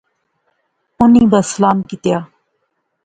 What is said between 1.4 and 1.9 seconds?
سلام